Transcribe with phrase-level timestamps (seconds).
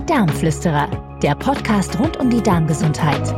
[0.00, 3.34] Die Darmflüsterer, der Podcast rund um die Darmgesundheit.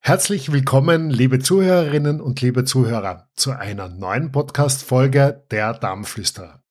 [0.00, 6.62] Herzlich willkommen, liebe Zuhörerinnen und liebe Zuhörer, zu einer neuen Podcast-Folge der Darmflüsterer.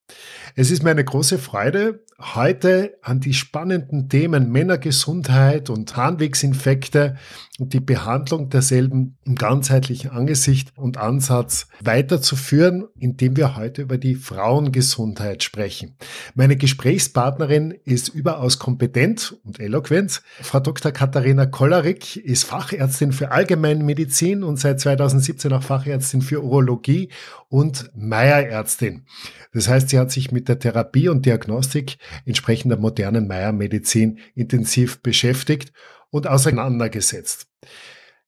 [0.55, 7.17] Es ist mir eine große Freude, heute an die spannenden Themen Männergesundheit und Harnwegsinfekte
[7.59, 14.15] und die Behandlung derselben im ganzheitlichen Angesicht und Ansatz weiterzuführen, indem wir heute über die
[14.15, 15.95] Frauengesundheit sprechen.
[16.33, 20.21] Meine Gesprächspartnerin ist überaus kompetent und eloquent.
[20.41, 20.91] Frau Dr.
[20.91, 27.09] Katharina Kollerik ist Fachärztin für Allgemeinmedizin und seit 2017 auch Fachärztin für Urologie
[27.49, 29.05] und Meierärztin.
[29.53, 35.01] Das heißt, sie hat sich mit der Therapie und Diagnostik entsprechend der modernen Meiermedizin intensiv
[35.01, 35.73] beschäftigt
[36.09, 37.47] und auseinandergesetzt.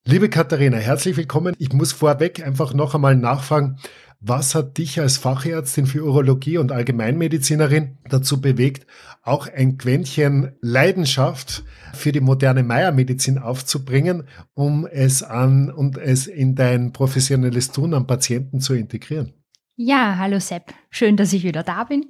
[0.06, 1.54] Liebe Katharina, herzlich willkommen.
[1.58, 3.78] Ich muss vorweg einfach noch einmal nachfragen,
[4.26, 8.86] was hat dich als Fachärztin für Urologie und Allgemeinmedizinerin dazu bewegt,
[9.22, 14.24] auch ein Quäntchen Leidenschaft für die moderne Meiermedizin aufzubringen,
[14.54, 19.34] um es an und es in dein professionelles Tun am Patienten zu integrieren?
[19.76, 20.72] Ja, hallo Sepp.
[20.90, 22.06] Schön, dass ich wieder da bin.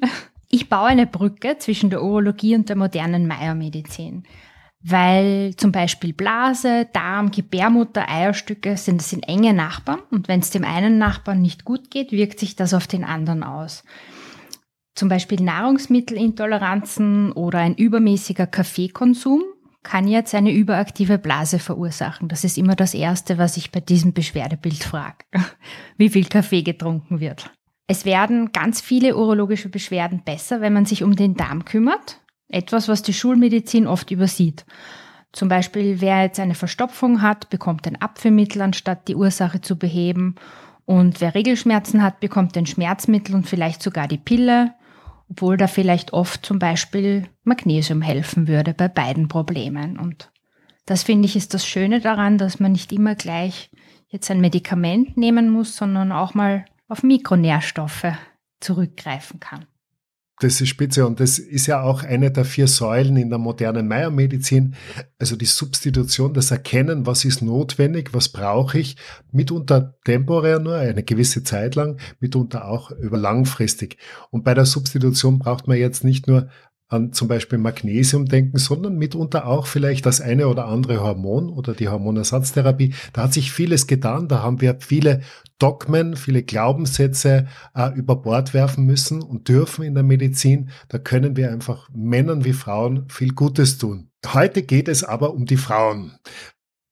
[0.55, 4.22] Ich baue eine Brücke zwischen der Urologie und der modernen Meiermedizin.
[4.84, 10.64] Weil zum Beispiel Blase, Darm, Gebärmutter, Eierstücke sind, sind enge Nachbarn und wenn es dem
[10.64, 13.83] einen Nachbarn nicht gut geht, wirkt sich das auf den anderen aus.
[14.94, 19.42] Zum Beispiel Nahrungsmittelintoleranzen oder ein übermäßiger Kaffeekonsum
[19.83, 22.28] kann jetzt eine überaktive Blase verursachen.
[22.28, 25.24] Das ist immer das Erste, was ich bei diesem Beschwerdebild frage,
[25.96, 27.50] wie viel Kaffee getrunken wird.
[27.86, 32.20] Es werden ganz viele urologische Beschwerden besser, wenn man sich um den Darm kümmert.
[32.48, 34.64] Etwas, was die Schulmedizin oft übersieht.
[35.32, 40.36] Zum Beispiel, wer jetzt eine Verstopfung hat, bekommt ein Abführmittel, anstatt die Ursache zu beheben.
[40.84, 44.74] Und wer Regelschmerzen hat, bekommt ein Schmerzmittel und vielleicht sogar die Pille
[45.30, 49.98] obwohl da vielleicht oft zum Beispiel Magnesium helfen würde bei beiden Problemen.
[49.98, 50.30] Und
[50.86, 53.70] das finde ich ist das Schöne daran, dass man nicht immer gleich
[54.08, 58.06] jetzt ein Medikament nehmen muss, sondern auch mal auf Mikronährstoffe
[58.60, 59.66] zurückgreifen kann.
[60.38, 63.88] Das ist spitze und das ist ja auch eine der vier Säulen in der modernen
[63.88, 64.77] Meiermedizin.
[65.18, 68.96] Also die Substitution, das Erkennen, was ist notwendig, was brauche ich,
[69.32, 73.98] mitunter temporär nur, eine gewisse Zeit lang, mitunter auch über langfristig.
[74.30, 76.48] Und bei der Substitution braucht man jetzt nicht nur
[76.94, 81.74] an zum Beispiel Magnesium denken, sondern mitunter auch vielleicht das eine oder andere Hormon oder
[81.74, 82.94] die Hormonersatztherapie.
[83.12, 84.28] Da hat sich vieles getan.
[84.28, 85.20] Da haben wir viele
[85.58, 90.70] Dogmen, viele Glaubenssätze äh, über Bord werfen müssen und dürfen in der Medizin.
[90.88, 94.11] Da können wir einfach Männern wie Frauen viel Gutes tun.
[94.32, 96.12] Heute geht es aber um die Frauen.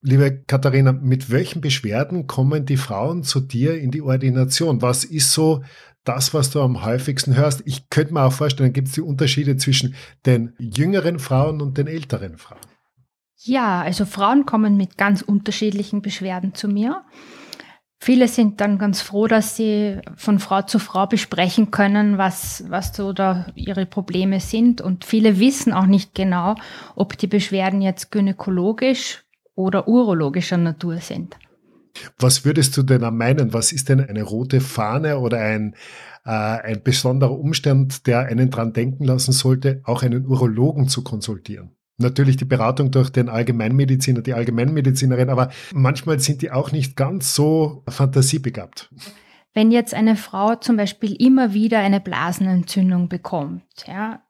[0.05, 4.83] Liebe Katharina, mit welchen Beschwerden kommen die Frauen zu dir in die Ordination?
[4.83, 5.63] Was ist so
[6.05, 7.63] das, was du am häufigsten hörst?
[7.65, 9.95] Ich könnte mir auch vorstellen, gibt es die Unterschiede zwischen
[10.27, 12.61] den jüngeren Frauen und den älteren Frauen?
[13.45, 17.05] Ja, also Frauen kommen mit ganz unterschiedlichen Beschwerden zu mir.
[18.05, 22.95] Viele sind dann ganz froh, dass sie von Frau zu Frau besprechen können, was, was
[22.97, 24.81] so da ihre Probleme sind.
[24.81, 26.57] Und viele wissen auch nicht genau,
[26.97, 29.23] ob die Beschwerden jetzt gynäkologisch
[29.55, 31.37] oder urologischer Natur sind.
[32.19, 33.53] Was würdest du denn meinen?
[33.53, 35.75] Was ist denn eine rote Fahne oder ein,
[36.25, 41.71] äh, ein besonderer Umstand, der einen dran denken lassen sollte, auch einen Urologen zu konsultieren?
[41.99, 47.35] Natürlich die Beratung durch den Allgemeinmediziner, die Allgemeinmedizinerin, aber manchmal sind die auch nicht ganz
[47.35, 48.91] so fantasiebegabt.
[49.55, 54.23] Wenn jetzt eine Frau zum Beispiel immer wieder eine Blasenentzündung bekommt, ja,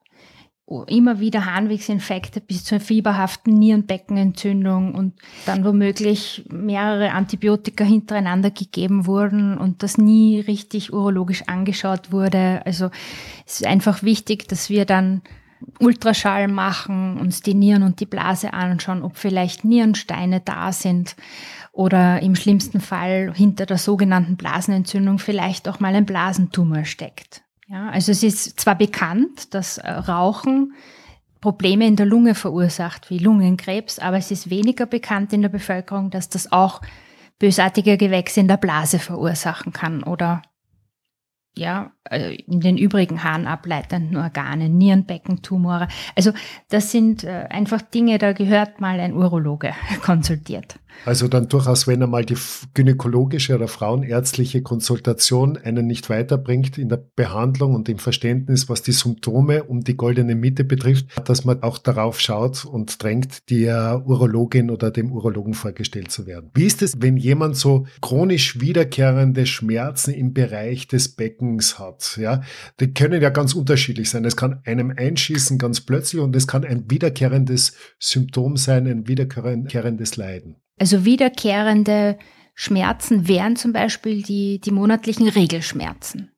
[0.86, 5.14] immer wieder Harnwegsinfekte bis zur fieberhaften Nierenbeckenentzündung und
[5.46, 12.62] dann womöglich mehrere Antibiotika hintereinander gegeben wurden und das nie richtig urologisch angeschaut wurde.
[12.64, 12.90] Also
[13.46, 15.22] es ist einfach wichtig, dass wir dann
[15.78, 21.16] Ultraschall machen, uns die Nieren und die Blase anschauen, ob vielleicht Nierensteine da sind
[21.72, 27.42] oder im schlimmsten Fall hinter der sogenannten Blasenentzündung vielleicht auch mal ein Blasentumor steckt.
[27.72, 30.74] Ja, also es ist zwar bekannt, dass äh, Rauchen
[31.40, 36.10] Probleme in der Lunge verursacht, wie Lungenkrebs, aber es ist weniger bekannt in der Bevölkerung,
[36.10, 36.82] dass das auch
[37.38, 40.42] bösartige Gewächse in der Blase verursachen kann oder
[41.56, 45.88] ja, äh, in den übrigen harnableitenden Organen, Nierenbeckentumore.
[46.14, 46.32] Also
[46.68, 49.72] das sind äh, einfach Dinge, da gehört mal ein Urologe
[50.02, 50.76] konsultiert.
[51.04, 52.36] Also dann durchaus, wenn einmal die
[52.74, 58.92] gynäkologische oder frauenärztliche Konsultation einen nicht weiterbringt in der Behandlung und im Verständnis, was die
[58.92, 64.70] Symptome um die goldene Mitte betrifft, dass man auch darauf schaut und drängt, der Urologin
[64.70, 66.50] oder dem Urologen vorgestellt zu werden.
[66.54, 72.16] Wie ist es, wenn jemand so chronisch wiederkehrende Schmerzen im Bereich des Beckens hat?
[72.16, 72.42] Ja,
[72.78, 74.24] die können ja ganz unterschiedlich sein.
[74.24, 80.16] Es kann einem einschießen ganz plötzlich und es kann ein wiederkehrendes Symptom sein, ein wiederkehrendes
[80.16, 80.56] Leiden.
[80.82, 82.18] Also wiederkehrende
[82.56, 86.32] Schmerzen wären zum Beispiel die, die monatlichen Regelschmerzen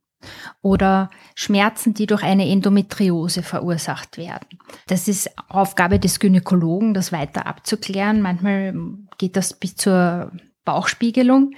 [0.60, 4.58] oder Schmerzen, die durch eine Endometriose verursacht werden.
[4.86, 8.20] Das ist Aufgabe des Gynäkologen, das weiter abzuklären.
[8.20, 8.74] Manchmal
[9.16, 10.30] geht das bis zur
[10.66, 11.52] Bauchspiegelung,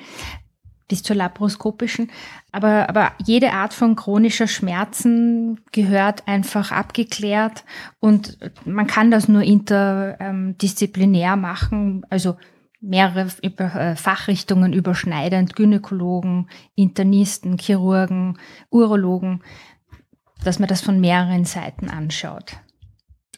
[0.87, 2.13] bis zur laparoskopischen.
[2.53, 7.65] Aber, aber jede Art von chronischer Schmerzen gehört einfach abgeklärt
[7.99, 12.07] und man kann das nur interdisziplinär machen.
[12.11, 12.37] Also
[12.81, 18.39] mehrere äh, Fachrichtungen überschneidend, Gynäkologen, Internisten, Chirurgen,
[18.71, 19.43] Urologen,
[20.45, 22.59] dass man das von mehreren Seiten anschaut.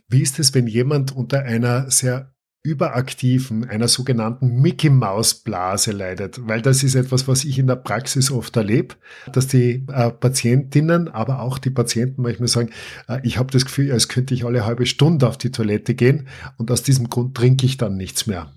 [0.08, 2.34] Wie ist es, wenn jemand unter einer sehr
[2.68, 7.76] überaktiven, einer sogenannten Mickey Maus Blase leidet, weil das ist etwas, was ich in der
[7.76, 8.96] Praxis oft erlebe,
[9.32, 12.70] dass die äh, Patientinnen, aber auch die Patienten manchmal sagen,
[13.08, 16.28] äh, ich habe das Gefühl, als könnte ich alle halbe Stunde auf die Toilette gehen
[16.58, 18.52] und aus diesem Grund trinke ich dann nichts mehr.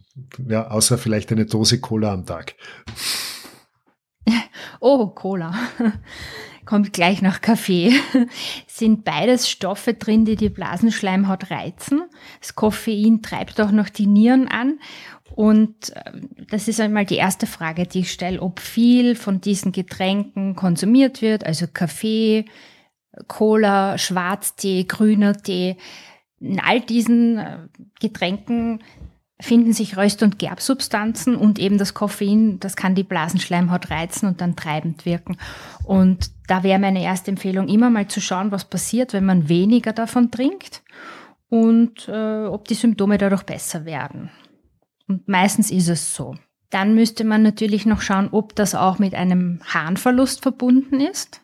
[0.45, 2.55] Ja, außer vielleicht eine Dose Cola am Tag.
[4.83, 5.53] Oh, Cola.
[6.71, 7.91] Kommt gleich nach Kaffee.
[8.65, 12.03] Sind beides Stoffe drin, die die Blasenschleimhaut reizen.
[12.39, 14.79] Das Koffein treibt auch noch die Nieren an.
[15.35, 16.13] Und äh,
[16.49, 21.21] das ist einmal die erste Frage, die ich stelle, ob viel von diesen Getränken konsumiert
[21.21, 22.45] wird, also Kaffee,
[23.27, 25.75] Cola, Schwarztee, grüner Tee.
[26.39, 27.57] In all diesen äh,
[27.99, 28.81] Getränken
[29.41, 34.41] finden sich Röst- und Gerbsubstanzen und eben das Koffein, das kann die Blasenschleimhaut reizen und
[34.41, 35.37] dann treibend wirken.
[35.83, 39.93] Und da wäre meine erste Empfehlung immer mal zu schauen, was passiert, wenn man weniger
[39.93, 40.83] davon trinkt
[41.49, 44.29] und äh, ob die Symptome dadurch besser werden.
[45.07, 46.35] Und meistens ist es so.
[46.69, 51.41] Dann müsste man natürlich noch schauen, ob das auch mit einem Harnverlust verbunden ist.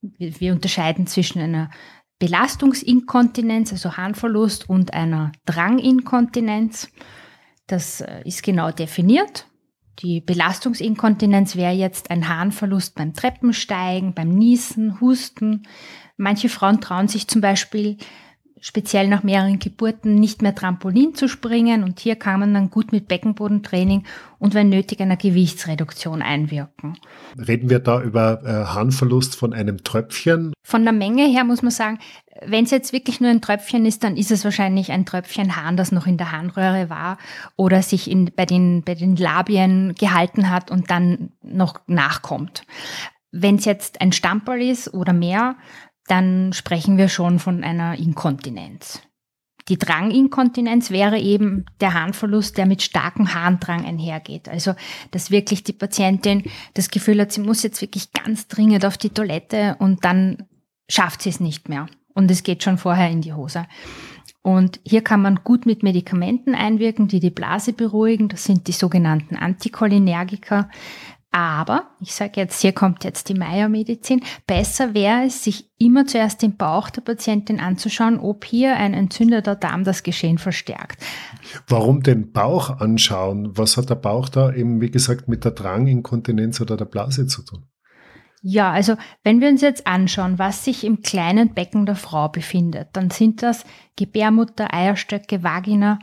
[0.00, 1.70] Wir, wir unterscheiden zwischen einer
[2.20, 6.90] Belastungsinkontinenz, also Harnverlust, und einer Dranginkontinenz.
[7.68, 9.46] Das äh, ist genau definiert.
[10.00, 15.66] Die Belastungsinkontinenz wäre jetzt ein Harnverlust beim Treppensteigen, beim Niesen, Husten.
[16.16, 17.98] Manche Frauen trauen sich zum Beispiel
[18.60, 22.92] speziell nach mehreren Geburten nicht mehr Trampolin zu springen und hier kann man dann gut
[22.92, 24.04] mit Beckenbodentraining
[24.38, 26.96] und wenn nötig einer Gewichtsreduktion einwirken.
[27.36, 30.52] Reden wir da über äh, Harnverlust von einem Tröpfchen?
[30.62, 31.98] Von der Menge her muss man sagen,
[32.46, 35.76] wenn es jetzt wirklich nur ein Tröpfchen ist, dann ist es wahrscheinlich ein Tröpfchen Hahn,
[35.76, 37.18] das noch in der Harnröhre war
[37.56, 42.62] oder sich in, bei, den, bei den Labien gehalten hat und dann noch nachkommt.
[43.30, 45.56] Wenn es jetzt ein Stamperl ist oder mehr,
[46.08, 49.02] dann sprechen wir schon von einer Inkontinenz.
[49.68, 54.48] Die Dranginkontinenz wäre eben der Harnverlust, der mit starkem Harndrang einhergeht.
[54.48, 54.74] Also,
[55.10, 56.44] dass wirklich die Patientin
[56.74, 60.46] das Gefühl hat, sie muss jetzt wirklich ganz dringend auf die Toilette und dann
[60.88, 61.86] schafft sie es nicht mehr.
[62.14, 63.66] Und es geht schon vorher in die Hose.
[64.42, 68.28] Und hier kann man gut mit Medikamenten einwirken, die die Blase beruhigen.
[68.28, 70.70] Das sind die sogenannten Anticholinergika.
[71.30, 76.40] Aber, ich sage jetzt, hier kommt jetzt die Meiermedizin, besser wäre es, sich immer zuerst
[76.40, 81.04] den Bauch der Patientin anzuschauen, ob hier ein entzündeter Darm das Geschehen verstärkt.
[81.68, 83.56] Warum den Bauch anschauen?
[83.58, 87.42] Was hat der Bauch da eben, wie gesagt, mit der Dranginkontinenz oder der Blase zu
[87.42, 87.66] tun?
[88.40, 92.88] Ja, also wenn wir uns jetzt anschauen, was sich im kleinen Becken der Frau befindet,
[92.92, 93.64] dann sind das
[93.96, 95.98] Gebärmutter, Eierstöcke, Vagina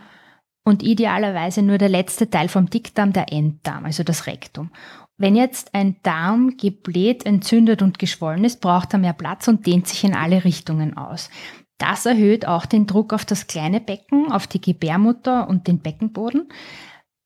[0.66, 4.72] und idealerweise nur der letzte Teil vom Dickdarm, der Enddarm, also das Rektum.
[5.18, 9.88] Wenn jetzt ein Darm gebläht, entzündet und geschwollen ist, braucht er mehr Platz und dehnt
[9.88, 11.30] sich in alle Richtungen aus.
[11.78, 16.50] Das erhöht auch den Druck auf das kleine Becken, auf die Gebärmutter und den Beckenboden.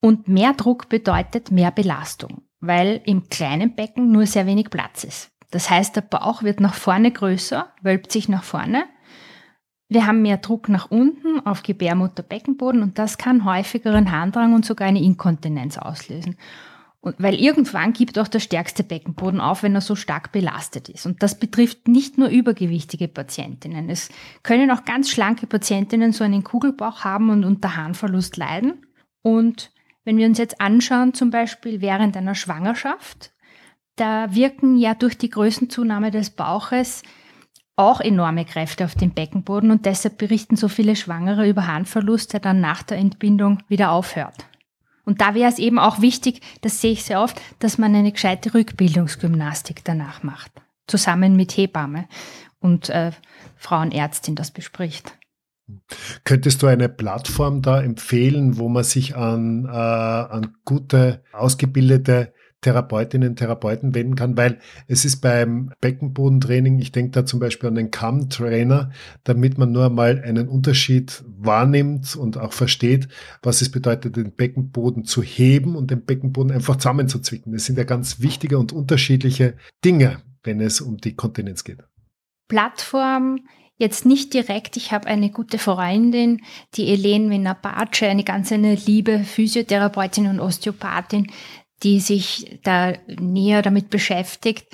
[0.00, 5.30] Und mehr Druck bedeutet mehr Belastung, weil im kleinen Becken nur sehr wenig Platz ist.
[5.50, 8.84] Das heißt, der Bauch wird nach vorne größer, wölbt sich nach vorne.
[9.88, 14.64] Wir haben mehr Druck nach unten auf Gebärmutter, Beckenboden und das kann häufigeren Harndrang und
[14.64, 16.36] sogar eine Inkontinenz auslösen.
[17.02, 21.06] Und weil irgendwann gibt auch der stärkste Beckenboden auf, wenn er so stark belastet ist.
[21.06, 23.88] Und das betrifft nicht nur übergewichtige Patientinnen.
[23.88, 24.10] Es
[24.42, 28.84] können auch ganz schlanke Patientinnen so einen Kugelbauch haben und unter Harnverlust leiden.
[29.22, 29.72] Und
[30.04, 33.32] wenn wir uns jetzt anschauen, zum Beispiel während einer Schwangerschaft,
[33.96, 37.02] da wirken ja durch die Größenzunahme des Bauches
[37.76, 42.40] auch enorme Kräfte auf den Beckenboden und deshalb berichten so viele Schwangere über Harnverlust, der
[42.40, 44.49] dann nach der Entbindung wieder aufhört.
[45.10, 48.12] Und da wäre es eben auch wichtig, das sehe ich sehr oft, dass man eine
[48.12, 50.52] gescheite Rückbildungsgymnastik danach macht,
[50.86, 52.06] zusammen mit Hebamme
[52.60, 53.10] und äh,
[53.56, 55.18] Frauenärztin das bespricht.
[56.22, 63.36] Könntest du eine Plattform da empfehlen, wo man sich an, äh, an gute, ausgebildete Therapeutinnen,
[63.36, 67.90] Therapeuten wenden kann, weil es ist beim Beckenbodentraining, ich denke da zum Beispiel an den
[67.90, 68.90] CAM-Trainer,
[69.24, 73.08] damit man nur mal einen Unterschied wahrnimmt und auch versteht,
[73.42, 77.52] was es bedeutet, den Beckenboden zu heben und den Beckenboden einfach zusammenzuzwicken.
[77.52, 81.78] Das sind ja ganz wichtige und unterschiedliche Dinge, wenn es um die Kontinenz geht.
[82.48, 83.40] Plattform
[83.80, 86.42] Jetzt nicht direkt, ich habe eine gute Freundin,
[86.74, 91.28] die Helene Venapace, eine ganz eine liebe Physiotherapeutin und Osteopathin,
[91.82, 94.66] die sich da näher damit beschäftigt.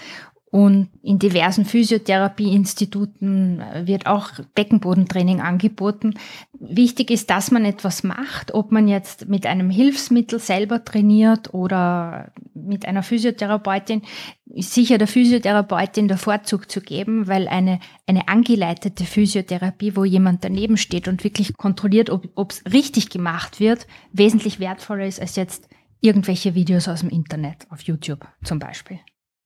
[0.57, 6.15] Und in diversen Physiotherapieinstituten wird auch Beckenbodentraining angeboten.
[6.53, 12.33] Wichtig ist, dass man etwas macht, ob man jetzt mit einem Hilfsmittel selber trainiert oder
[12.55, 14.03] mit einer Physiotherapeutin.
[14.47, 20.45] Ist sicher der Physiotherapeutin der Vorzug zu geben, weil eine, eine angeleitete Physiotherapie, wo jemand
[20.45, 25.69] daneben steht und wirklich kontrolliert, ob es richtig gemacht wird, wesentlich wertvoller ist als jetzt
[26.01, 28.99] irgendwelche Videos aus dem Internet, auf YouTube zum Beispiel.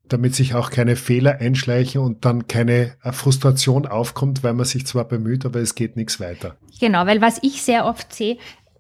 [0.08, 4.86] Damit sich auch keine Fehler einschleichen und dann keine äh, Frustration aufkommt, weil man sich
[4.86, 6.56] zwar bemüht, aber es geht nichts weiter.
[6.80, 8.36] Genau, weil was ich sehr oft sehe,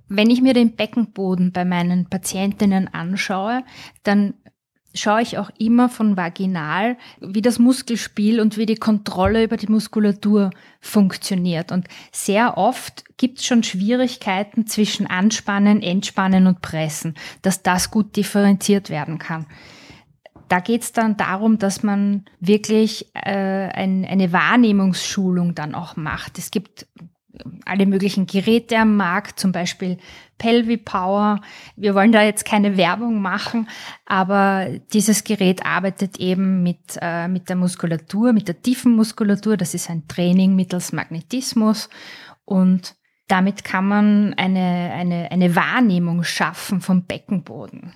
[0.08, 3.62] wenn ich mir den Beckenboden bei meinen Patientinnen anschaue,
[4.02, 4.34] dann
[4.94, 9.68] schaue ich auch immer von vaginal, wie das Muskelspiel und wie die Kontrolle über die
[9.68, 11.72] Muskulatur funktioniert.
[11.72, 18.16] Und sehr oft gibt es schon Schwierigkeiten zwischen Anspannen, Entspannen und Pressen, dass das gut
[18.16, 19.46] differenziert werden kann.
[20.48, 26.38] Da geht es dann darum, dass man wirklich äh, ein, eine Wahrnehmungsschulung dann auch macht.
[26.38, 26.88] Es gibt
[27.70, 29.96] alle möglichen Geräte am Markt, zum Beispiel
[30.38, 31.40] Pelvipower.
[31.76, 33.68] Wir wollen da jetzt keine Werbung machen,
[34.06, 39.56] aber dieses Gerät arbeitet eben mit, äh, mit der Muskulatur, mit der tiefen Muskulatur.
[39.56, 41.88] Das ist ein Training mittels Magnetismus
[42.44, 42.96] und
[43.28, 47.92] damit kann man eine, eine, eine Wahrnehmung schaffen vom Beckenboden.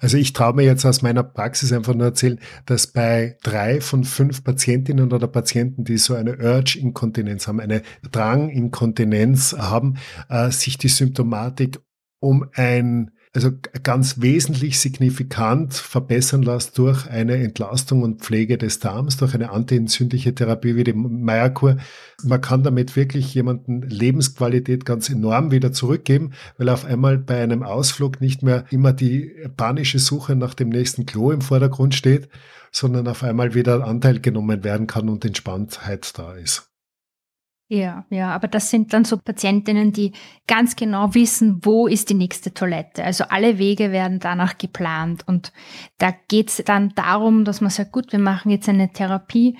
[0.00, 4.04] Also ich traue mir jetzt aus meiner Praxis einfach nur erzählen, dass bei drei von
[4.04, 10.88] fünf Patientinnen oder Patienten, die so eine Urge-Inkontinenz haben, eine Drang-Inkontinenz haben, äh, sich die
[10.88, 11.78] Symptomatik
[12.20, 13.50] um ein also
[13.82, 20.36] ganz wesentlich signifikant verbessern lässt durch eine Entlastung und Pflege des Darms, durch eine antientzündliche
[20.36, 21.78] Therapie wie die Meierkur.
[22.22, 27.64] Man kann damit wirklich jemanden Lebensqualität ganz enorm wieder zurückgeben, weil auf einmal bei einem
[27.64, 32.28] Ausflug nicht mehr immer die panische Suche nach dem nächsten Klo im Vordergrund steht,
[32.70, 36.73] sondern auf einmal wieder Anteil genommen werden kann und Entspanntheit da ist.
[37.68, 40.12] Ja, ja, aber das sind dann so Patientinnen, die
[40.46, 43.02] ganz genau wissen, wo ist die nächste Toilette.
[43.02, 45.26] Also alle Wege werden danach geplant.
[45.26, 45.52] Und
[45.96, 49.56] da geht es dann darum, dass man sagt, gut, wir machen jetzt eine Therapie,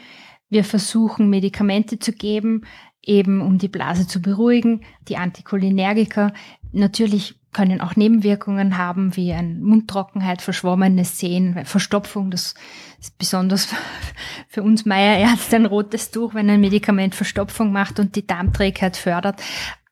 [0.50, 2.66] wir versuchen Medikamente zu geben,
[3.02, 6.32] eben um die Blase zu beruhigen, die Anticholinergika.
[6.72, 12.30] Natürlich können auch Nebenwirkungen haben, wie ein Mundtrockenheit, verschwommenes Sehen, Verstopfung.
[12.30, 12.54] Das
[13.00, 13.74] ist besonders
[14.48, 19.42] für uns Meierärzte ein rotes Tuch, wenn ein Medikament Verstopfung macht und die Darmträgheit fördert.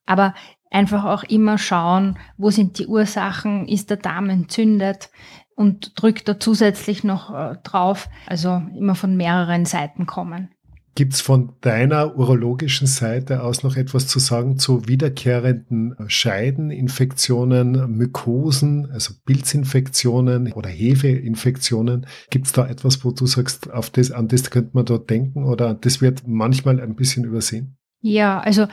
[0.04, 0.35] Aber
[0.71, 5.11] einfach auch immer schauen, wo sind die Ursachen, ist der Darm entzündet
[5.54, 8.09] und drückt da zusätzlich noch äh, drauf.
[8.26, 10.50] Also immer von mehreren Seiten kommen.
[10.94, 18.90] Gibt es von deiner urologischen Seite aus noch etwas zu sagen zu wiederkehrenden Scheideninfektionen, Mykosen,
[18.90, 22.06] also Pilzinfektionen oder Hefeinfektionen?
[22.28, 25.44] Gibt es da etwas, wo du sagst, auf das, an das könnte man dort denken
[25.44, 27.78] oder das wird manchmal ein bisschen übersehen?
[28.02, 28.66] Ja, also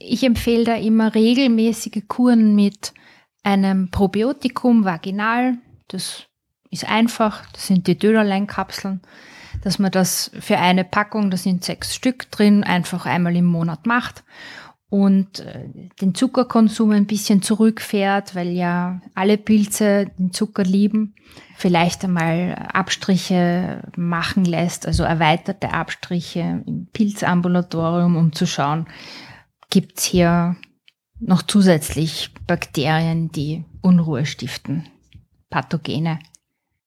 [0.00, 2.92] ich empfehle da immer regelmäßige Kuren mit
[3.44, 5.58] einem Probiotikum vaginal.
[5.86, 6.24] Das
[6.72, 9.02] ist einfach, das sind die Dönerleinkapseln.
[9.02, 13.46] kapseln dass man das für eine Packung, da sind sechs Stück drin, einfach einmal im
[13.46, 14.24] Monat macht
[14.94, 15.68] und äh,
[16.00, 21.16] den Zuckerkonsum ein bisschen zurückfährt, weil ja alle Pilze den Zucker lieben,
[21.56, 28.86] vielleicht einmal Abstriche machen lässt, also erweiterte Abstriche im Pilzambulatorium, um zu schauen,
[29.68, 30.54] gibt's hier
[31.18, 34.86] noch zusätzlich Bakterien, die Unruhe stiften,
[35.50, 36.20] Pathogene.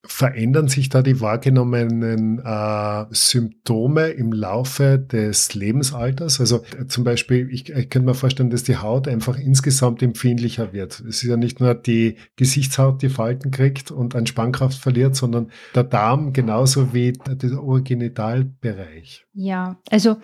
[0.07, 6.39] Verändern sich da die wahrgenommenen äh, Symptome im Laufe des Lebensalters?
[6.39, 10.73] Also äh, zum Beispiel, ich, ich könnte mir vorstellen, dass die Haut einfach insgesamt empfindlicher
[10.73, 10.99] wird.
[11.01, 15.51] Es ist ja nicht nur die Gesichtshaut, die Falten kriegt und an Spannkraft verliert, sondern
[15.75, 19.25] der Darm genauso wie der Urogenitalbereich.
[19.33, 20.17] Ja, also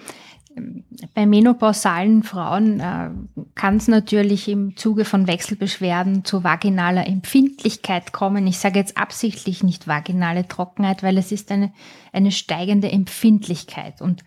[1.13, 3.09] Bei menopausalen Frauen äh,
[3.55, 8.47] kann es natürlich im Zuge von Wechselbeschwerden zu vaginaler Empfindlichkeit kommen.
[8.47, 11.71] Ich sage jetzt absichtlich nicht vaginale Trockenheit, weil es ist eine,
[12.11, 14.23] eine steigende Empfindlichkeit und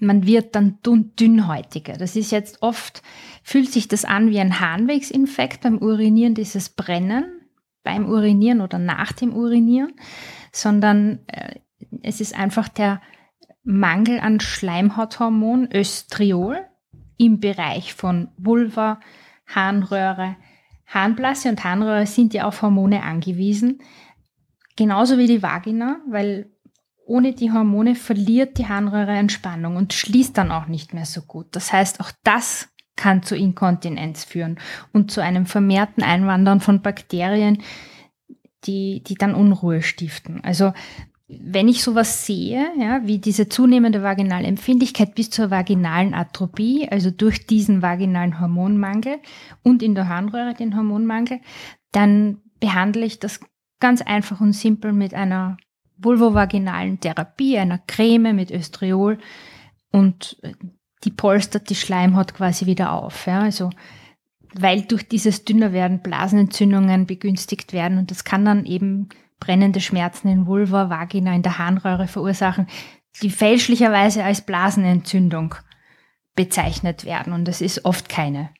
[0.00, 1.94] man wird dann dünnhäutiger.
[1.94, 3.02] Das ist jetzt oft,
[3.42, 7.24] fühlt sich das an wie ein Harnwegsinfekt beim Urinieren, dieses Brennen
[7.82, 9.92] beim Urinieren oder nach dem Urinieren,
[10.52, 11.54] sondern äh,
[12.02, 13.00] es ist einfach der
[13.68, 16.64] Mangel an Schleimhauthormon Östriol
[17.18, 18.98] im Bereich von Vulva,
[19.46, 20.36] Harnröhre,
[20.86, 23.82] Harnblasse und Harnröhre sind ja auf Hormone angewiesen.
[24.74, 26.50] Genauso wie die Vagina, weil
[27.04, 31.48] ohne die Hormone verliert die Harnröhre Entspannung und schließt dann auch nicht mehr so gut.
[31.50, 34.58] Das heißt, auch das kann zu Inkontinenz führen
[34.94, 37.62] und zu einem vermehrten Einwandern von Bakterien,
[38.64, 40.42] die, die dann Unruhe stiften.
[40.42, 40.72] Also
[41.28, 47.10] wenn ich sowas sehe, ja, wie diese zunehmende vaginale Empfindlichkeit bis zur vaginalen Atropie, also
[47.10, 49.18] durch diesen vaginalen Hormonmangel
[49.62, 51.40] und in der Harnröhre den Hormonmangel,
[51.92, 53.40] dann behandle ich das
[53.78, 55.58] ganz einfach und simpel mit einer
[55.98, 59.18] vulvovaginalen Therapie, einer Creme mit Östriol
[59.92, 60.40] und
[61.04, 63.26] die polstert die Schleimhaut quasi wieder auf.
[63.26, 63.70] Ja, also
[64.54, 70.46] weil durch dieses Dünnerwerden Blasenentzündungen begünstigt werden und das kann dann eben brennende Schmerzen in
[70.46, 72.66] Vulva, Vagina, in der Harnröhre verursachen,
[73.22, 75.54] die fälschlicherweise als Blasenentzündung
[76.34, 77.32] bezeichnet werden.
[77.32, 78.50] Und das ist oft keine.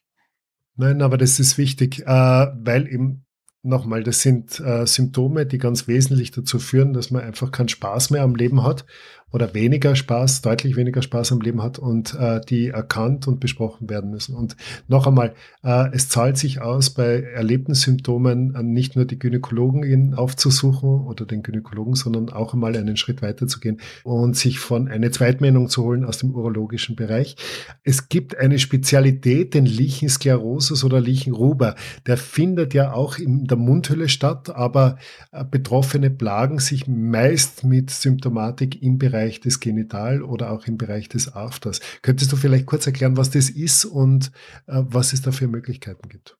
[0.76, 3.24] Nein, aber das ist wichtig, äh, weil eben
[3.62, 8.10] nochmal, das sind äh, Symptome, die ganz wesentlich dazu führen, dass man einfach keinen Spaß
[8.10, 8.86] mehr am Leben hat
[9.30, 13.90] oder weniger Spaß, deutlich weniger Spaß am Leben hat und äh, die erkannt und besprochen
[13.90, 14.34] werden müssen.
[14.34, 14.56] Und
[14.86, 20.14] noch einmal, äh, es zahlt sich aus, bei erlebten Symptomen äh, nicht nur die Gynäkologin
[20.14, 24.88] aufzusuchen oder den Gynäkologen, sondern auch einmal einen Schritt weiter zu gehen und sich von
[24.88, 27.36] eine Zweitmeinung zu holen aus dem urologischen Bereich.
[27.84, 31.74] Es gibt eine Spezialität, den Lichensklerosus oder Lichenruber.
[32.06, 34.96] Der findet ja auch in der Mundhöhle statt, aber
[35.32, 40.78] äh, Betroffene plagen sich meist mit Symptomatik im Bereich Bereich des Genital oder auch im
[40.78, 41.80] Bereich des Afters.
[42.02, 44.30] Könntest du vielleicht kurz erklären, was das ist und
[44.68, 46.36] äh, was es da für Möglichkeiten gibt?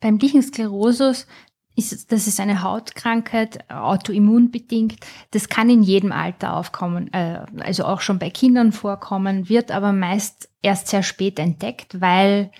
[0.00, 1.26] Beim Lichensklerosus
[1.74, 4.96] ist, das ist eine Hautkrankheit, autoimmunbedingt.
[5.30, 9.94] Das kann in jedem Alter aufkommen, äh, also auch schon bei Kindern vorkommen, wird aber
[9.94, 12.50] meist erst sehr spät entdeckt, weil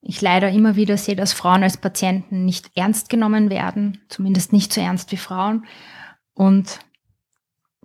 [0.00, 4.72] ich leider immer wieder sehe, dass Frauen als Patienten nicht ernst genommen werden, zumindest nicht
[4.72, 5.64] so ernst wie Frauen.
[6.34, 6.78] Und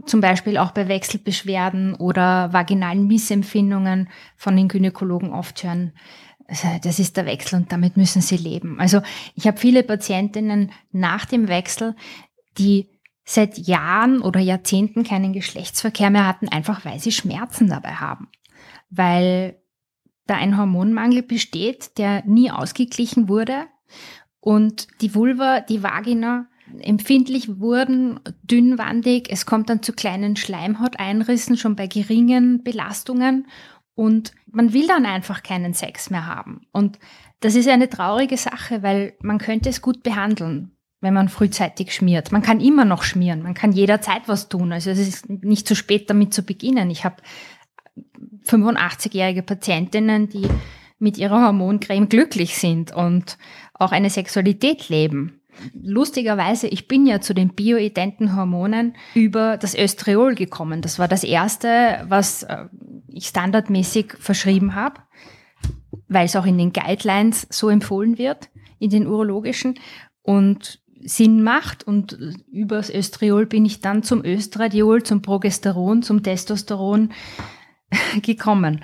[0.06, 5.94] zum Beispiel auch bei Wechselbeschwerden oder vaginalen Missempfindungen von den Gynäkologen oft hören,
[6.50, 8.80] also, das ist der Wechsel und damit müssen sie leben.
[8.80, 9.02] Also
[9.36, 11.96] ich habe viele Patientinnen nach dem Wechsel,
[12.58, 12.90] die
[13.24, 18.30] seit Jahren oder Jahrzehnten keinen Geschlechtsverkehr mehr hatten, einfach weil sie Schmerzen dabei haben.
[18.90, 19.62] Weil
[20.26, 23.68] da ein Hormonmangel besteht, der nie ausgeglichen wurde
[24.40, 26.48] und die Vulva, die Vagina
[26.80, 29.28] empfindlich wurden, dünnwandig.
[29.30, 33.48] Es kommt dann zu kleinen Schleimhauteinrissen schon bei geringen Belastungen
[33.96, 36.62] und man will dann einfach keinen Sex mehr haben.
[36.72, 37.00] Und
[37.42, 42.32] das ist eine traurige Sache, weil man könnte es gut behandeln, wenn man frühzeitig schmiert.
[42.32, 44.72] Man kann immer noch schmieren, man kann jederzeit was tun.
[44.72, 46.90] Also es ist nicht zu spät damit zu beginnen.
[46.90, 47.18] Ich habe
[48.46, 50.48] 85-jährige Patientinnen, die
[50.98, 53.38] mit ihrer Hormoncreme glücklich sind und
[53.74, 55.39] auch eine Sexualität leben
[55.74, 60.82] lustigerweise, ich bin ja zu den bioidenten Hormonen über das Östriol gekommen.
[60.82, 62.66] Das war das erste, was äh,
[63.08, 65.02] ich standardmäßig verschrieben habe,
[66.08, 69.76] weil es auch in den Guidelines so empfohlen wird, in den urologischen
[70.22, 71.84] und Sinn macht.
[71.84, 72.18] Und
[72.52, 77.12] über das Östriol bin ich dann zum Östradiol, zum Progesteron, zum Testosteron
[78.22, 78.84] gekommen.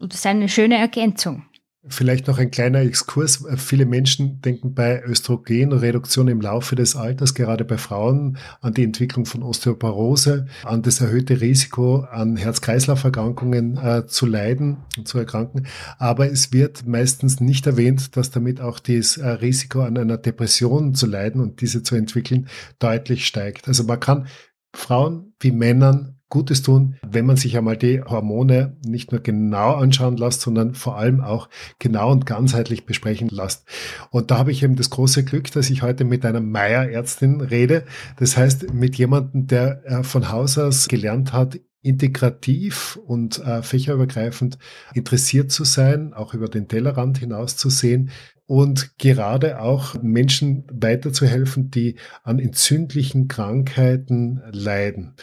[0.00, 1.44] Das ist eine schöne Ergänzung.
[1.88, 3.44] Vielleicht noch ein kleiner Exkurs.
[3.56, 9.24] Viele Menschen denken bei Östrogenreduktion im Laufe des Alters, gerade bei Frauen, an die Entwicklung
[9.24, 15.66] von Osteoporose, an das erhöhte Risiko, an Herz-Kreislauf-Erkrankungen äh, zu leiden und zu erkranken.
[15.98, 20.94] Aber es wird meistens nicht erwähnt, dass damit auch das äh, Risiko an einer Depression
[20.94, 22.48] zu leiden und diese zu entwickeln
[22.80, 23.68] deutlich steigt.
[23.68, 24.26] Also man kann
[24.74, 30.16] Frauen wie Männern Gutes tun, wenn man sich einmal die Hormone nicht nur genau anschauen
[30.16, 33.64] lässt, sondern vor allem auch genau und ganzheitlich besprechen lässt.
[34.10, 37.84] Und da habe ich eben das große Glück, dass ich heute mit einer Meierärztin rede.
[38.18, 44.58] Das heißt, mit jemandem, der äh, von Haus aus gelernt hat, integrativ und äh, fächerübergreifend
[44.94, 48.10] interessiert zu sein, auch über den Tellerrand hinaus zu sehen
[48.46, 55.14] und gerade auch Menschen weiterzuhelfen, die an entzündlichen Krankheiten leiden.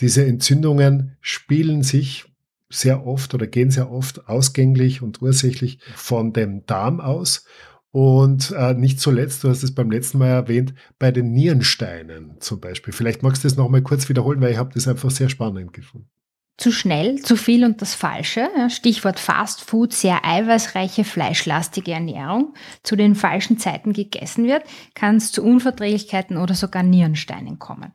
[0.00, 2.24] Diese Entzündungen spielen sich
[2.70, 7.44] sehr oft oder gehen sehr oft ausgänglich und ursächlich von dem Darm aus.
[7.92, 12.60] Und äh, nicht zuletzt, du hast es beim letzten Mal erwähnt, bei den Nierensteinen zum
[12.60, 12.92] Beispiel.
[12.92, 16.08] Vielleicht magst du das nochmal kurz wiederholen, weil ich habe das einfach sehr spannend gefunden.
[16.56, 18.48] Zu schnell, zu viel und das Falsche.
[18.68, 25.30] Stichwort Fast Food, sehr eiweißreiche, fleischlastige Ernährung, zu den falschen Zeiten gegessen wird, kann es
[25.30, 27.92] zu Unverträglichkeiten oder sogar Nierensteinen kommen.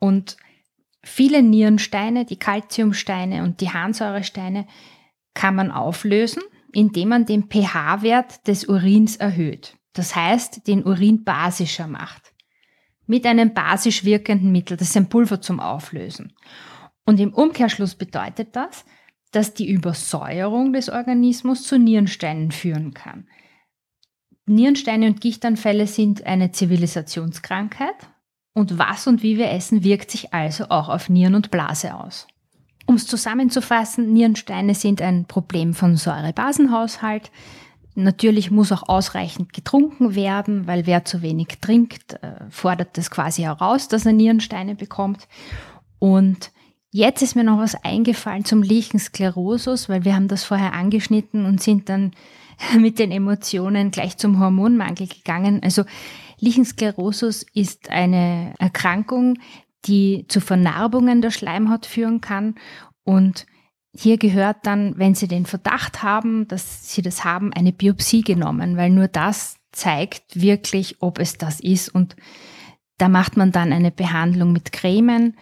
[0.00, 0.36] Und
[1.08, 4.66] viele Nierensteine, die Calciumsteine und die Harnsäuresteine
[5.34, 6.42] kann man auflösen
[6.72, 9.76] indem man den pH-Wert des Urins erhöht.
[9.94, 12.34] Das heißt, den Urin basischer macht.
[13.06, 16.34] Mit einem basisch wirkenden Mittel, das ist ein Pulver zum Auflösen.
[17.04, 18.84] Und im Umkehrschluss bedeutet das,
[19.32, 23.28] dass die Übersäuerung des Organismus zu Nierensteinen führen kann.
[24.46, 27.96] Nierensteine und Gichtanfälle sind eine Zivilisationskrankheit
[28.58, 32.26] und was und wie wir essen wirkt sich also auch auf Nieren und Blase aus.
[32.86, 37.30] Um es zusammenzufassen, Nierensteine sind ein Problem von Säurebasenhaushalt.
[37.94, 43.42] Natürlich muss auch ausreichend getrunken werden, weil wer zu wenig trinkt, äh, fordert das quasi
[43.42, 45.28] heraus, dass er Nierensteine bekommt.
[46.00, 46.50] Und
[46.90, 51.62] jetzt ist mir noch was eingefallen zum Lichensklerosus, weil wir haben das vorher angeschnitten und
[51.62, 52.12] sind dann
[52.76, 55.60] mit den Emotionen gleich zum Hormonmangel gegangen.
[55.62, 55.84] Also
[56.40, 59.38] Lichensklerosus ist eine Erkrankung,
[59.84, 62.54] die zu Vernarbungen der Schleimhaut führen kann.
[63.04, 63.46] Und
[63.94, 68.76] hier gehört dann, wenn Sie den Verdacht haben, dass Sie das haben, eine Biopsie genommen,
[68.76, 71.88] weil nur das zeigt wirklich, ob es das ist.
[71.88, 72.16] Und
[72.98, 75.36] da macht man dann eine Behandlung mit Cremen,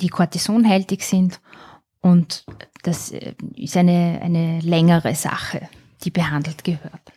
[0.00, 1.40] die kortisonhältig sind.
[2.00, 2.44] Und
[2.82, 5.68] das äh, ist eine, eine längere Sache,
[6.02, 7.12] die behandelt gehört.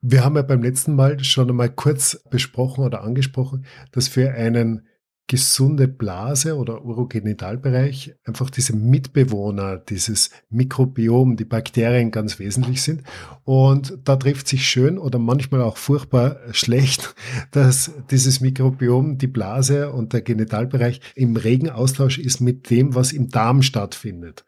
[0.00, 4.86] Wir haben ja beim letzten Mal schon einmal kurz besprochen oder angesprochen, dass für einen
[5.28, 13.02] gesunde Blase oder Urogenitalbereich einfach diese Mitbewohner, dieses Mikrobiom, die Bakterien ganz wesentlich sind.
[13.44, 17.14] Und da trifft sich schön oder manchmal auch furchtbar schlecht,
[17.50, 23.12] dass dieses Mikrobiom, die Blase und der Genitalbereich im regen Austausch ist mit dem, was
[23.12, 24.46] im Darm stattfindet.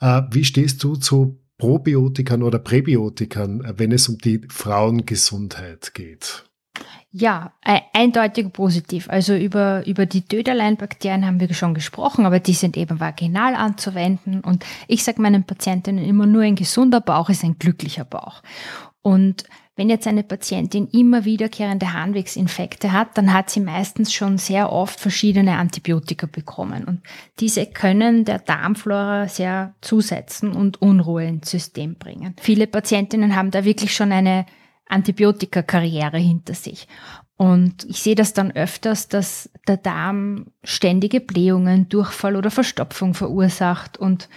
[0.00, 6.44] Äh, wie stehst du zu Probiotikern oder Präbiotikern, wenn es um die Frauengesundheit geht?
[7.12, 7.52] Ja,
[7.92, 9.08] eindeutig positiv.
[9.08, 14.40] Also über, über die Döderleinbakterien haben wir schon gesprochen, aber die sind eben vaginal anzuwenden.
[14.40, 18.42] Und ich sage meinen Patientinnen immer, nur ein gesunder Bauch ist ein glücklicher Bauch.
[19.00, 19.44] Und
[19.74, 25.00] wenn jetzt eine Patientin immer wiederkehrende Harnwegsinfekte hat, dann hat sie meistens schon sehr oft
[25.00, 26.84] verschiedene Antibiotika bekommen.
[26.84, 27.00] Und
[27.40, 32.36] diese können der Darmflora sehr zusetzen und Unruhe ins System bringen.
[32.40, 34.44] Viele Patientinnen haben da wirklich schon eine
[34.88, 36.86] Antibiotikakarriere hinter sich.
[37.38, 43.96] Und ich sehe das dann öfters, dass der Darm ständige Blähungen, Durchfall oder Verstopfung verursacht
[43.96, 44.28] und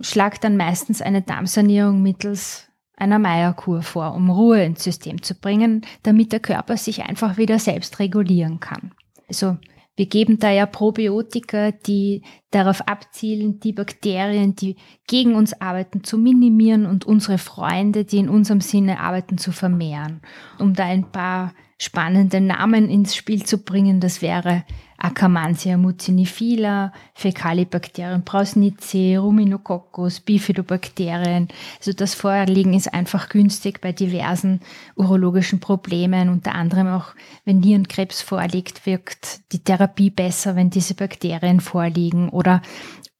[0.00, 2.67] schlagt dann meistens eine Darmsanierung mittels
[2.98, 7.58] einer Meierkur vor, um Ruhe ins System zu bringen, damit der Körper sich einfach wieder
[7.58, 8.92] selbst regulieren kann.
[9.28, 9.56] Also
[9.98, 14.76] wir geben da ja Probiotika, die darauf abzielen, die Bakterien, die
[15.08, 20.20] gegen uns arbeiten, zu minimieren und unsere Freunde, die in unserem Sinne arbeiten, zu vermehren.
[20.60, 24.64] Um da ein paar spannende Namen ins Spiel zu bringen, das wäre
[24.98, 31.48] Akkermansia mucinifila, Fecalibacterium prausnitzii, Ruminococcus, Bifidobakterien.
[31.78, 34.60] Also das Vorliegen ist einfach günstig bei diversen
[34.96, 41.60] urologischen Problemen, unter anderem auch wenn Nierenkrebs vorliegt, wirkt die Therapie besser, wenn diese Bakterien
[41.60, 42.60] vorliegen oder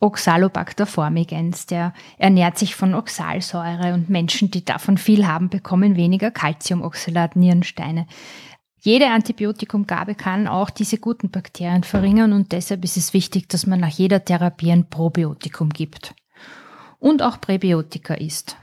[0.00, 6.30] Oxalobacter formigens, der ernährt sich von Oxalsäure und Menschen, die davon viel haben, bekommen weniger
[6.30, 8.06] Calciumoxalat, Nierensteine.
[8.80, 13.80] Jede Antibiotikumgabe kann auch diese guten Bakterien verringern und deshalb ist es wichtig, dass man
[13.80, 16.14] nach jeder Therapie ein Probiotikum gibt.
[17.00, 18.56] Und auch Präbiotika isst.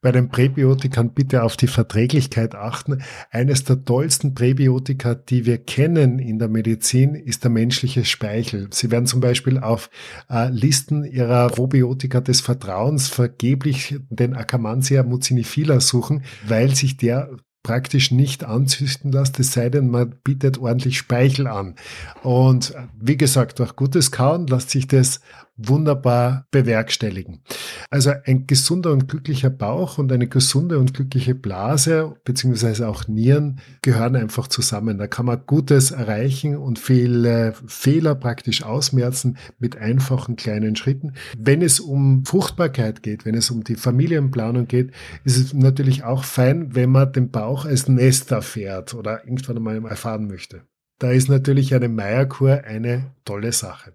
[0.00, 3.02] Bei den Präbiotikern bitte auf die Verträglichkeit achten.
[3.30, 8.68] Eines der tollsten Präbiotika, die wir kennen in der Medizin, ist der menschliche Speichel.
[8.72, 9.90] Sie werden zum Beispiel auf
[10.30, 17.30] äh, Listen ihrer Probiotika des Vertrauens vergeblich den Akkermansia mucinifila suchen, weil sich der
[17.62, 21.74] praktisch nicht anzüchten lässt, es sei denn, man bietet ordentlich Speichel an.
[22.22, 25.20] Und wie gesagt, durch gutes Kauen lässt sich das
[25.68, 27.42] wunderbar bewerkstelligen.
[27.90, 33.60] Also ein gesunder und glücklicher Bauch und eine gesunde und glückliche Blase beziehungsweise auch Nieren
[33.82, 34.98] gehören einfach zusammen.
[34.98, 41.14] Da kann man Gutes erreichen und viele Fehler praktisch ausmerzen mit einfachen kleinen Schritten.
[41.38, 44.92] Wenn es um Fruchtbarkeit geht, wenn es um die Familienplanung geht,
[45.24, 49.84] ist es natürlich auch fein, wenn man den Bauch als Nest erfährt oder irgendwann einmal
[49.86, 50.62] erfahren möchte.
[50.98, 53.94] Da ist natürlich eine Meierkur eine tolle Sache.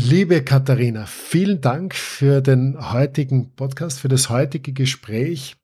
[0.00, 5.56] Liebe Katharina, vielen Dank für den heutigen Podcast, für das heutige Gespräch.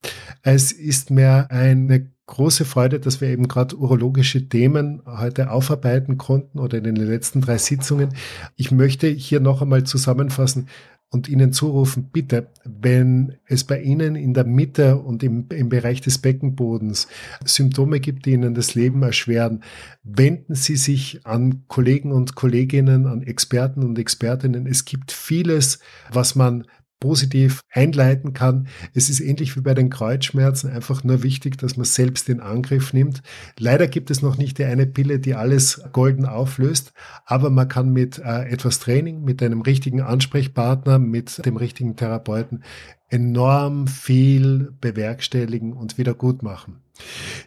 [0.42, 6.58] Es ist mir eine große Freude, dass wir eben gerade urologische Themen heute aufarbeiten konnten
[6.58, 8.08] oder in den letzten drei Sitzungen.
[8.56, 10.68] Ich möchte hier noch einmal zusammenfassen,
[11.14, 16.00] und Ihnen zurufen, bitte, wenn es bei Ihnen in der Mitte und im, im Bereich
[16.00, 17.06] des Beckenbodens
[17.44, 19.62] Symptome gibt, die Ihnen das Leben erschweren,
[20.02, 24.66] wenden Sie sich an Kollegen und Kolleginnen, an Experten und Expertinnen.
[24.66, 25.78] Es gibt vieles,
[26.10, 26.66] was man
[27.04, 28.66] positiv einleiten kann.
[28.94, 32.94] Es ist ähnlich wie bei den Kreuzschmerzen einfach nur wichtig, dass man selbst den Angriff
[32.94, 33.20] nimmt.
[33.58, 36.94] Leider gibt es noch nicht die eine Pille, die alles golden auflöst,
[37.26, 42.64] aber man kann mit äh, etwas Training, mit einem richtigen Ansprechpartner, mit dem richtigen Therapeuten
[43.10, 46.83] enorm viel bewerkstelligen und wieder gut machen.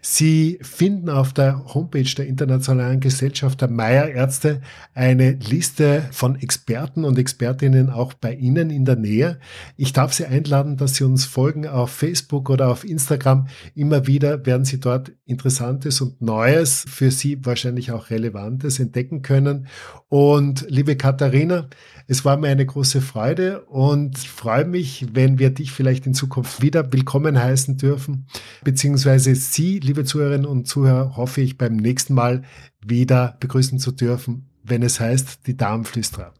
[0.01, 4.61] Sie finden auf der Homepage der Internationalen Gesellschaft der Meierärzte
[4.93, 9.39] eine Liste von Experten und Expertinnen auch bei Ihnen in der Nähe.
[9.77, 13.47] Ich darf Sie einladen, dass Sie uns folgen auf Facebook oder auf Instagram.
[13.73, 19.67] Immer wieder werden Sie dort Interessantes und Neues, für Sie wahrscheinlich auch Relevantes entdecken können.
[20.09, 21.67] Und liebe Katharina,
[22.07, 26.61] es war mir eine große Freude und freue mich, wenn wir dich vielleicht in Zukunft
[26.61, 28.27] wieder willkommen heißen dürfen,
[28.63, 32.43] beziehungsweise Sie, liebe Zuhörerinnen und Zuhörer, hoffe ich beim nächsten Mal
[32.85, 36.33] wieder begrüßen zu dürfen, wenn es heißt, die Darmflüsterer.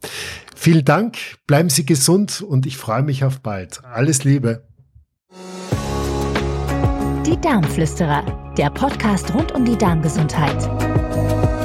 [0.55, 3.83] Vielen Dank, bleiben Sie gesund und ich freue mich auf bald.
[3.85, 4.67] Alles Liebe.
[7.25, 11.56] Die Darmflüsterer, der Podcast rund um die Darmgesundheit.